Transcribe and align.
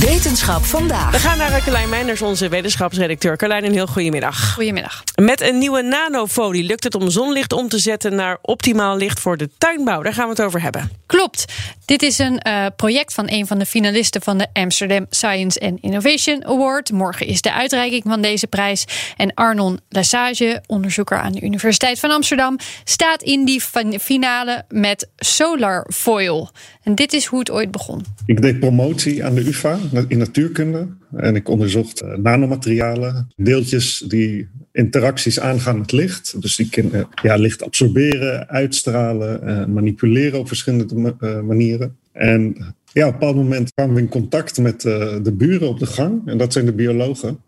Wetenschap 0.00 0.64
vandaag. 0.64 1.10
We 1.10 1.18
gaan 1.18 1.38
naar 1.38 1.62
Carlijn 1.62 1.88
Meinders, 1.88 2.22
onze 2.22 2.48
wetenschapsredacteur. 2.48 3.36
Carlijn, 3.36 3.64
een 3.64 3.72
heel 3.72 3.86
goedemiddag. 3.86 4.52
Goedemiddag. 4.52 5.02
Met 5.14 5.40
een 5.40 5.58
nieuwe 5.58 5.82
nanofolie 5.82 6.64
lukt 6.64 6.84
het 6.84 6.94
om 6.94 7.10
zonlicht 7.10 7.52
om 7.52 7.68
te 7.68 7.78
zetten 7.78 8.14
naar 8.14 8.38
optimaal 8.42 8.96
licht 8.96 9.20
voor 9.20 9.36
de 9.36 9.50
tuinbouw. 9.58 10.02
Daar 10.02 10.14
gaan 10.14 10.24
we 10.24 10.30
het 10.30 10.42
over 10.42 10.62
hebben. 10.62 10.90
Klopt. 11.06 11.44
Dit 11.84 12.02
is 12.02 12.18
een 12.18 12.40
uh, 12.46 12.66
project 12.76 13.14
van 13.14 13.24
een 13.28 13.46
van 13.46 13.58
de 13.58 13.66
finalisten 13.66 14.22
van 14.22 14.38
de 14.38 14.46
Amsterdam 14.52 15.06
Science 15.10 15.60
and 15.60 15.80
Innovation 15.80 16.44
Award. 16.44 16.92
Morgen 16.92 17.26
is 17.26 17.40
de 17.40 17.52
uitreiking 17.52 18.02
van 18.06 18.20
deze 18.20 18.46
prijs. 18.46 18.84
En 19.16 19.34
Arnon 19.34 19.80
Lassage, 19.88 20.62
onderzoeker 20.66 21.18
aan 21.18 21.32
de 21.32 21.40
Universiteit 21.40 21.98
van 21.98 22.10
Amsterdam, 22.10 22.58
staat 22.84 23.22
in 23.22 23.44
die 23.44 23.60
finale 24.00 24.64
met 24.68 25.08
solar 25.16 25.86
foil. 25.92 26.50
En 26.82 26.94
dit 26.94 27.12
is 27.12 27.24
hoe 27.26 27.38
het 27.38 27.50
ooit 27.50 27.70
begon. 27.70 28.02
Ik 28.26 28.42
deed 28.42 28.60
promotie 28.60 29.24
aan 29.24 29.34
de 29.34 29.46
UvA 29.46 29.78
in 30.08 30.18
natuurkunde. 30.18 30.88
En 31.16 31.36
ik 31.36 31.48
onderzocht 31.48 32.02
uh, 32.02 32.14
nanomaterialen, 32.14 33.28
deeltjes 33.36 34.04
die 34.06 34.48
interacties 34.72 35.40
aangaan 35.40 35.78
met 35.78 35.92
licht. 35.92 36.42
Dus 36.42 36.56
die 36.56 36.68
kunnen 36.68 37.08
ja, 37.22 37.36
licht 37.36 37.62
absorberen, 37.62 38.48
uitstralen, 38.48 39.40
uh, 39.44 39.64
manipuleren 39.64 40.38
op 40.38 40.48
verschillende 40.48 41.16
manieren. 41.42 41.96
En 42.12 42.56
ja, 42.92 43.06
op 43.06 43.12
een 43.12 43.18
bepaald 43.18 43.36
moment 43.36 43.74
kwamen 43.74 43.94
we 43.94 44.00
in 44.00 44.08
contact 44.08 44.58
met 44.58 44.80
de 44.80 45.32
buren 45.36 45.68
op 45.68 45.78
de 45.78 45.86
gang. 45.86 46.28
En 46.28 46.38
dat 46.38 46.52
zijn 46.52 46.64
de 46.64 46.72
biologen. 46.72 47.40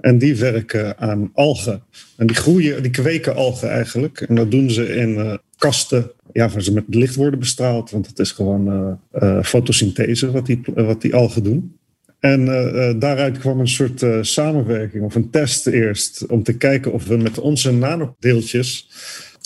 En 0.00 0.18
die 0.18 0.36
werken 0.36 0.98
aan 0.98 1.30
algen. 1.34 1.82
En 2.16 2.26
die 2.26 2.36
groeien, 2.36 2.82
die 2.82 2.90
kweken 2.90 3.34
algen 3.34 3.70
eigenlijk. 3.70 4.20
En 4.20 4.34
dat 4.34 4.50
doen 4.50 4.70
ze 4.70 4.94
in 4.94 5.40
kasten 5.68 6.10
ja, 6.32 6.48
waar 6.48 6.62
ze 6.62 6.72
met 6.72 6.84
licht 6.88 7.14
worden 7.14 7.38
bestraald. 7.38 7.90
Want 7.90 8.06
het 8.06 8.18
is 8.18 8.30
gewoon 8.30 8.98
fotosynthese 9.42 10.30
wat 10.30 10.46
die, 10.46 10.60
wat 10.74 11.00
die 11.00 11.14
algen 11.14 11.42
doen. 11.42 11.78
En 12.20 12.40
uh, 12.40 12.92
daaruit 12.96 13.38
kwam 13.38 13.60
een 13.60 13.68
soort 13.68 14.04
samenwerking 14.20 15.04
of 15.04 15.14
een 15.14 15.30
test 15.30 15.66
eerst 15.66 16.26
om 16.26 16.42
te 16.42 16.56
kijken 16.56 16.92
of 16.92 17.06
we 17.06 17.16
met 17.16 17.38
onze 17.38 17.72
nanodeeltjes 17.72 18.88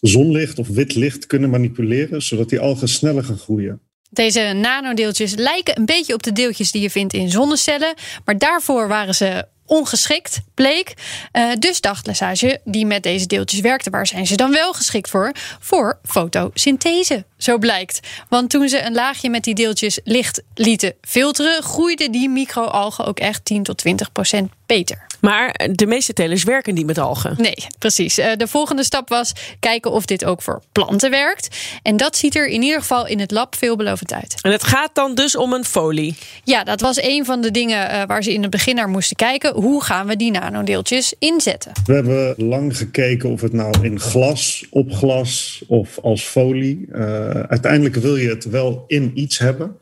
zonlicht 0.00 0.58
of 0.58 0.68
wit 0.68 0.94
licht 0.94 1.26
kunnen 1.26 1.50
manipuleren, 1.50 2.22
zodat 2.22 2.48
die 2.48 2.60
algen 2.60 2.88
sneller 2.88 3.24
gaan 3.24 3.38
groeien. 3.38 3.80
Deze 4.10 4.40
nanodeeltjes 4.40 5.34
lijken 5.34 5.78
een 5.78 5.86
beetje 5.86 6.14
op 6.14 6.22
de 6.22 6.32
deeltjes 6.32 6.70
die 6.70 6.82
je 6.82 6.90
vindt 6.90 7.12
in 7.12 7.30
zonnecellen, 7.30 7.94
maar 8.24 8.38
daarvoor 8.38 8.88
waren 8.88 9.14
ze 9.14 9.44
ongeschikt, 9.66 10.40
bleek. 10.54 10.94
Uh, 11.32 11.52
dus 11.58 11.80
dacht 11.80 12.06
Lesage, 12.06 12.60
die 12.64 12.86
met 12.86 13.02
deze 13.02 13.26
deeltjes 13.26 13.60
werkte, 13.60 13.90
waar 13.90 14.06
zijn 14.06 14.26
ze 14.26 14.36
dan 14.36 14.50
wel 14.50 14.72
geschikt 14.72 15.10
voor? 15.10 15.32
Voor 15.60 15.98
fotosynthese, 16.04 17.24
zo 17.36 17.58
blijkt. 17.58 18.00
Want 18.28 18.50
toen 18.50 18.68
ze 18.68 18.82
een 18.82 18.94
laagje 18.94 19.30
met 19.30 19.44
die 19.44 19.54
deeltjes 19.54 20.00
licht 20.04 20.42
lieten 20.54 20.94
filteren, 21.00 21.62
groeiden 21.62 22.12
die 22.12 22.28
microalgen 22.28 23.04
ook 23.04 23.18
echt 23.18 23.44
10 23.44 23.62
tot 23.62 23.78
20 23.78 24.12
procent 24.12 24.50
beter. 24.66 25.06
Maar 25.20 25.68
de 25.72 25.86
meeste 25.86 26.12
telers 26.12 26.44
werken 26.44 26.74
niet 26.74 26.86
met 26.86 26.98
algen. 26.98 27.34
Nee, 27.36 27.56
precies. 27.78 28.14
De 28.14 28.46
volgende 28.46 28.84
stap 28.84 29.08
was 29.08 29.32
kijken 29.60 29.90
of 29.90 30.04
dit 30.04 30.24
ook 30.24 30.42
voor 30.42 30.62
planten 30.72 31.10
werkt. 31.10 31.56
En 31.82 31.96
dat 31.96 32.16
ziet 32.16 32.36
er 32.36 32.48
in 32.48 32.62
ieder 32.62 32.80
geval 32.80 33.06
in 33.06 33.20
het 33.20 33.30
lab 33.30 33.56
veelbelovend 33.56 34.12
uit. 34.12 34.34
En 34.40 34.50
het 34.50 34.64
gaat 34.64 34.90
dan 34.92 35.14
dus 35.14 35.36
om 35.36 35.52
een 35.52 35.64
folie? 35.64 36.16
Ja, 36.44 36.64
dat 36.64 36.80
was 36.80 37.02
een 37.02 37.24
van 37.24 37.40
de 37.40 37.50
dingen 37.50 38.06
waar 38.06 38.22
ze 38.22 38.32
in 38.32 38.42
het 38.42 38.50
begin 38.50 38.74
naar 38.74 38.88
moesten 38.88 39.16
kijken. 39.16 39.54
Hoe 39.54 39.82
gaan 39.84 40.06
we 40.06 40.16
die 40.16 40.30
nanodeeltjes 40.30 41.14
inzetten? 41.18 41.72
We 41.84 41.94
hebben 41.94 42.34
lang 42.36 42.76
gekeken 42.76 43.30
of 43.30 43.40
het 43.40 43.52
nou 43.52 43.74
in 43.82 44.00
glas, 44.00 44.66
op 44.70 44.92
glas 44.92 45.62
of 45.68 45.98
als 46.02 46.24
folie. 46.24 46.86
Uh, 46.92 47.00
uiteindelijk 47.30 47.94
wil 47.94 48.16
je 48.16 48.28
het 48.28 48.44
wel 48.44 48.84
in 48.86 49.10
iets 49.14 49.38
hebben. 49.38 49.76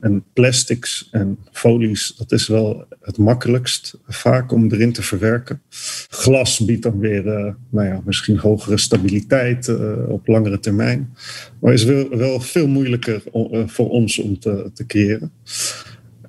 En 0.00 0.24
plastics 0.32 1.08
en 1.10 1.38
folies, 1.52 2.14
dat 2.16 2.32
is 2.32 2.48
wel 2.48 2.86
het 3.00 3.18
makkelijkst 3.18 3.98
vaak 4.06 4.52
om 4.52 4.72
erin 4.72 4.92
te 4.92 5.02
verwerken. 5.02 5.62
Glas 6.08 6.60
biedt 6.64 6.82
dan 6.82 6.98
weer, 6.98 7.26
uh, 7.26 7.54
nou 7.70 7.86
ja, 7.86 8.02
misschien 8.04 8.38
hogere 8.38 8.76
stabiliteit 8.76 9.68
uh, 9.68 10.08
op 10.08 10.26
langere 10.26 10.60
termijn. 10.60 11.14
Maar 11.60 11.72
is 11.72 11.84
wel, 11.84 12.08
wel 12.08 12.40
veel 12.40 12.66
moeilijker 12.66 13.22
uh, 13.34 13.62
voor 13.66 13.90
ons 13.90 14.18
om 14.18 14.38
te, 14.38 14.70
te 14.74 14.86
creëren. 14.86 15.32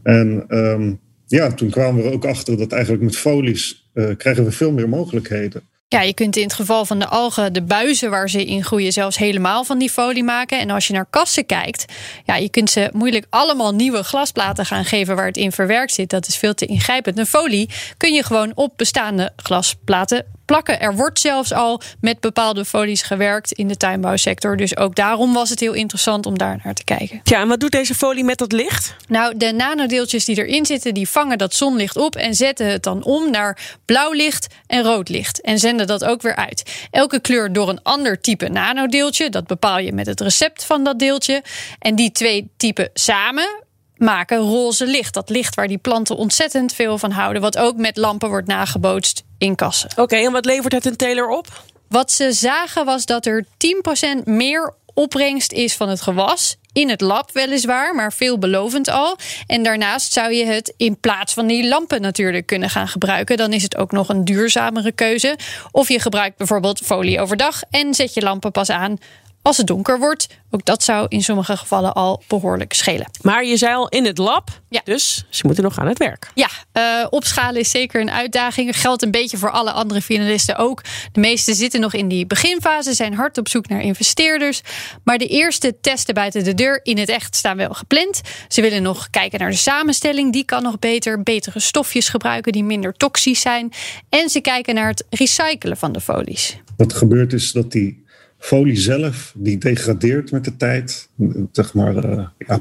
En 0.04 0.58
um, 0.58 1.00
ja, 1.26 1.52
toen 1.52 1.70
kwamen 1.70 2.04
we 2.04 2.12
ook 2.12 2.26
achter 2.26 2.58
dat 2.58 2.72
eigenlijk 2.72 3.04
met 3.04 3.18
folies 3.18 3.90
krijgen 4.18 4.44
we 4.44 4.52
veel 4.52 4.72
meer 4.72 4.90
mogelijkheden. 4.90 5.62
Ja, 5.90 6.02
je 6.02 6.14
kunt 6.14 6.36
in 6.36 6.44
het 6.44 6.54
geval 6.54 6.86
van 6.86 7.00
de 7.00 7.08
algen 7.08 7.54
de 7.54 7.62
buizen 7.62 8.10
waar 8.10 8.30
ze 8.30 8.46
in 8.46 8.64
groeien 8.64 8.92
zelfs 8.92 9.18
helemaal 9.18 9.64
van 9.64 9.78
die 9.78 9.90
folie 9.90 10.24
maken. 10.24 10.60
En 10.60 10.70
als 10.70 10.88
je 10.88 10.94
naar 10.94 11.06
kassen 11.10 11.46
kijkt, 11.46 11.94
ja, 12.26 12.36
je 12.36 12.50
kunt 12.50 12.70
ze 12.70 12.90
moeilijk 12.94 13.26
allemaal 13.30 13.74
nieuwe 13.74 14.04
glasplaten 14.04 14.66
gaan 14.66 14.86
geven 14.86 15.16
waar 15.16 15.26
het 15.26 15.38
in 15.38 15.52
verwerkt 15.52 15.94
zit. 15.94 16.10
Dat 16.10 16.28
is 16.28 16.38
veel 16.38 16.54
te 16.54 16.66
ingrijpend. 16.66 17.18
Een 17.18 17.26
folie 17.26 17.70
kun 17.98 18.14
je 18.14 18.24
gewoon 18.24 18.52
op 18.56 18.74
bestaande 18.76 19.34
glasplaten 19.36 20.26
plakken. 20.48 20.80
Er 20.80 20.96
wordt 20.96 21.20
zelfs 21.20 21.54
al 21.54 21.82
met 22.02 22.20
bepaalde 22.20 22.66
folies 22.66 23.02
gewerkt 23.02 23.52
in 23.52 23.68
de 23.68 23.78
tuinbouwsector. 23.78 24.58
Dus 24.58 24.78
ook 24.78 24.96
daarom 24.96 25.34
was 25.34 25.50
het 25.50 25.60
heel 25.60 25.74
interessant 25.74 26.26
om 26.26 26.38
daar 26.38 26.60
naar 26.64 26.74
te 26.74 26.84
kijken. 26.84 27.20
Ja, 27.24 27.42
en 27.42 27.48
wat 27.48 27.60
doet 27.60 27.72
deze 27.72 27.96
folie 27.96 28.24
met 28.24 28.38
dat 28.38 28.52
licht? 28.52 28.96
Nou, 29.08 29.38
de 29.38 29.52
nanodeeltjes 29.52 30.26
die 30.26 30.46
erin 30.46 30.66
zitten, 30.66 30.94
die 30.94 31.10
vangen 31.10 31.38
dat 31.38 31.54
zonlicht 31.54 31.98
op 31.98 32.16
en 32.16 32.36
zetten 32.36 32.68
het 32.68 32.84
dan 32.84 33.04
om 33.04 33.32
naar 33.32 33.78
blauw 33.86 34.12
licht 34.12 34.48
en 34.68 34.84
rood 34.84 35.10
licht. 35.10 35.42
En 35.42 35.60
zenden 35.60 35.88
dat 35.88 36.04
ook 36.04 36.22
weer 36.22 36.36
uit. 36.36 36.88
Elke 36.92 37.20
kleur 37.20 37.54
door 37.54 37.70
een 37.70 37.84
ander 37.84 38.22
type 38.22 38.50
nanodeeltje. 38.50 39.30
Dat 39.30 39.48
bepaal 39.48 39.80
je 39.80 39.94
met 39.94 40.06
het 40.06 40.22
recept 40.22 40.64
van 40.64 40.84
dat 40.84 41.00
deeltje. 41.00 41.44
En 41.80 41.96
die 41.96 42.12
twee 42.12 42.50
typen 42.58 42.90
samen 42.94 43.66
maken 44.00 44.38
roze 44.38 44.86
licht. 44.86 45.14
Dat 45.14 45.30
licht 45.30 45.56
waar 45.56 45.68
die 45.68 45.78
planten 45.78 46.16
ontzettend 46.16 46.74
veel 46.74 46.98
van 46.98 47.12
houden. 47.12 47.42
Wat 47.42 47.58
ook 47.58 47.78
met 47.78 47.98
lampen 47.98 48.30
wordt 48.30 48.48
nagebootst 48.48 49.24
in 49.38 49.56
kassen. 49.56 49.90
Oké, 49.92 50.02
okay, 50.02 50.26
en 50.26 50.32
wat 50.32 50.46
levert 50.46 50.74
het 50.74 50.86
een 50.86 50.96
teler 50.96 51.28
op? 51.28 51.64
Wat 51.90 52.12
ze 52.12 52.32
zagen 52.32 52.86
was 52.86 53.06
dat 53.06 53.26
er 53.26 53.46
10% 53.46 54.24
meer 54.24 54.74
opbrengst 54.94 55.52
is 55.52 55.76
van 55.76 55.90
het 55.90 56.02
gewas. 56.02 56.58
In 56.74 56.90
het 56.90 57.02
lab 57.02 57.32
weliswaar, 57.32 57.96
maar 57.96 58.14
veelbelovend 58.14 58.90
al. 58.90 59.18
En 59.48 59.64
daarnaast 59.64 60.14
zou 60.14 60.34
je 60.34 60.46
het 60.46 60.74
in 60.78 61.00
plaats 61.00 61.34
van 61.34 61.48
die 61.48 61.68
lampen 61.68 62.02
natuurlijk 62.02 62.46
kunnen 62.46 62.70
gaan 62.70 62.88
gebruiken. 62.88 63.38
Dan 63.38 63.54
is 63.54 63.64
het 63.64 63.78
ook 63.78 63.92
nog 63.92 64.10
een 64.10 64.26
duurzamere 64.26 64.92
keuze. 64.92 65.38
Of 65.72 65.90
je 65.90 66.00
gebruikt 66.00 66.38
bijvoorbeeld 66.38 66.80
folie 66.80 67.22
overdag 67.22 67.62
en 67.70 67.94
zet 67.94 68.14
je 68.14 68.22
lampen 68.22 68.52
pas 68.52 68.70
aan 68.70 68.98
als 69.42 69.58
het 69.58 69.68
donker 69.68 70.00
wordt. 70.00 70.28
Ook 70.50 70.66
dat 70.66 70.84
zou 70.84 71.06
in 71.10 71.24
sommige 71.24 71.58
gevallen 71.58 71.94
al 71.94 72.24
behoorlijk 72.28 72.74
schelen. 72.74 73.10
Maar 73.22 73.46
je 73.46 73.58
zei 73.58 73.76
al 73.76 73.88
in 73.90 74.06
het 74.06 74.18
lab, 74.18 74.62
ja. 74.70 74.82
dus 74.84 75.26
ze 75.30 75.46
moeten 75.46 75.64
nog 75.64 75.80
aan 75.80 75.88
het 75.88 75.98
werk. 75.98 76.32
Ja, 76.34 76.50
uh, 76.74 77.08
opschalen 77.10 77.60
is 77.60 77.70
zeker 77.70 78.02
een 78.02 78.12
uitdaging. 78.12 78.80
Geldt 78.80 79.04
een 79.04 79.12
beetje 79.12 79.38
voor 79.38 79.52
alle 79.52 79.72
andere 79.72 80.02
finalisten 80.02 80.56
ook. 80.56 80.84
De 81.12 81.20
meeste 81.20 81.54
zitten 81.54 81.80
nog 81.80 81.94
in 81.94 82.08
die 82.08 82.26
beginfase, 82.26 82.94
zijn 82.94 83.14
hard 83.14 83.38
op 83.38 83.48
zoek 83.48 83.68
naar 83.68 83.82
investeerders. 83.82 84.62
Maar 85.04 85.18
de 85.18 85.28
eerste 85.28 85.80
testen 85.82 86.14
buiten 86.14 86.44
de 86.44 86.54
deur 86.54 86.80
in 86.84 86.98
het 86.98 87.10
echt 87.10 87.36
staan 87.36 87.58
wel 87.58 87.74
gepland. 87.74 88.22
Ze 88.48 88.62
willen 88.62 88.82
nog 88.82 89.10
kijken 89.10 89.40
naar 89.40 89.52
de 89.52 89.56
samenstelling. 89.56 90.34
Die 90.34 90.46
kan 90.46 90.64
nog 90.64 90.80
beter. 90.80 91.24
Betere 91.24 91.60
stofjes 91.60 92.10
gebruiken 92.10 92.52
die 92.52 92.64
minder 92.64 92.94
toxisch 92.94 93.42
zijn. 93.42 93.74
En 94.10 94.30
ze 94.30 94.42
kijken 94.42 94.76
naar 94.76 94.88
het 94.88 95.06
recyclen 95.10 95.78
van 95.78 95.92
de 95.92 96.02
folies. 96.02 96.58
Wat 96.78 96.94
gebeurt 96.94 97.34
is 97.34 97.52
dat 97.52 97.72
die 97.72 98.06
folie 98.40 98.76
zelf, 98.76 99.34
die 99.36 99.58
degradeert 99.58 100.32
met 100.32 100.46
de 100.46 100.56
tijd. 100.56 101.10
Zeg 101.52 101.74
maar, 101.74 102.06
uh, 102.06 102.28
ja, 102.38 102.60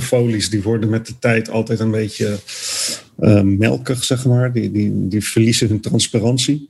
folies, 0.00 0.50
die 0.50 0.62
worden 0.62 0.88
met 0.88 1.06
de 1.06 1.18
tijd 1.18 1.50
altijd 1.50 1.80
een 1.80 1.90
beetje 1.90 2.38
uh, 3.18 3.40
melkig, 3.40 4.04
zeg 4.04 4.24
maar. 4.24 4.52
Die, 4.52 4.72
die, 4.72 5.08
die 5.08 5.24
verliezen 5.24 5.68
hun 5.68 5.80
transparantie. 5.80 6.68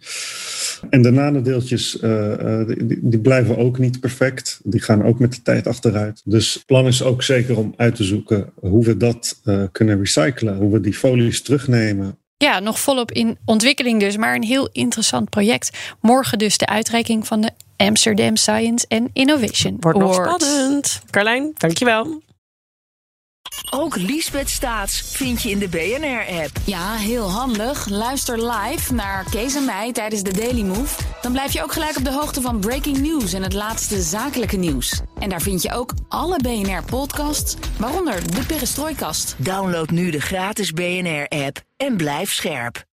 En 0.91 1.03
de 1.03 1.11
nanodeeltjes, 1.11 1.99
uh, 2.03 2.67
die, 2.67 2.99
die, 3.03 3.21
blijven 3.21 3.57
ook 3.57 3.79
niet 3.79 4.01
perfect. 4.01 4.61
Die 4.65 4.81
gaan 4.81 5.05
ook 5.05 5.19
met 5.19 5.35
de 5.35 5.43
tijd 5.43 5.67
achteruit. 5.67 6.23
Dus 6.25 6.55
het 6.55 6.67
plan 6.67 6.87
is 6.87 7.03
ook 7.03 7.23
zeker 7.23 7.57
om 7.57 7.75
uit 7.77 7.95
te 7.95 8.05
zoeken 8.05 8.53
hoe 8.55 8.85
we 8.85 8.97
dat 8.97 9.41
kunnen 9.73 9.99
recyclen. 9.99 10.57
Hoe 10.57 10.73
we 10.73 10.81
die 10.81 10.95
folies 10.95 11.43
terugnemen 11.43 12.19
ja, 12.39 12.59
nog 12.59 12.81
volop 12.81 13.13
in 13.13 13.39
ontwikkeling 13.45 14.01
dus, 14.01 14.17
maar 14.17 14.35
een 14.35 14.43
heel 14.43 14.69
interessant 14.73 15.31
project. 15.31 15.97
Morgen 16.01 16.39
dus 16.39 16.59
de 16.59 16.67
uitreiking 16.67 17.27
van 17.27 17.41
de 17.41 17.51
Amsterdam 17.79 18.37
Science 18.37 18.87
and 18.89 19.09
Innovation 19.13 19.77
Wordt 19.81 19.99
nog 19.99 20.15
spannend. 20.15 21.01
Carlijn, 21.11 21.53
dankjewel. 21.57 22.23
Ook 23.71 23.97
Liesbeth 23.97 24.49
Staats 24.49 25.01
vind 25.01 25.43
je 25.43 25.51
in 25.51 25.59
de 25.59 25.69
BNR-app. 25.69 26.51
Ja, 26.65 26.95
heel 26.95 27.31
handig. 27.31 27.89
Luister 27.89 28.51
live 28.51 28.95
naar 28.95 29.25
Kees 29.31 29.55
en 29.55 29.65
mij 29.65 29.93
tijdens 29.93 30.23
de 30.23 30.33
Daily 30.33 30.63
Move. 30.63 31.01
Dan 31.23 31.33
blijf 31.33 31.53
je 31.53 31.63
ook 31.63 31.73
gelijk 31.73 31.97
op 31.97 32.05
de 32.05 32.13
hoogte 32.13 32.41
van 32.41 32.61
breaking 32.61 32.99
news 32.99 33.33
en 33.33 33.43
het 33.43 33.53
laatste 33.53 34.01
zakelijke 34.03 34.57
nieuws. 34.57 35.01
En 35.19 35.29
daar 35.29 35.43
vind 35.43 35.63
je 35.63 35.73
ook 35.73 35.93
alle 36.09 36.37
BNR-podcasts, 36.37 37.57
waaronder 37.79 38.35
de 38.35 38.47
Perestrooikast. 38.47 39.35
Download 39.39 39.91
nu 39.91 40.11
de 40.11 40.21
gratis 40.21 40.73
BNR-app 40.73 41.61
en 41.77 41.97
blijf 41.97 42.33
scherp. 42.33 42.88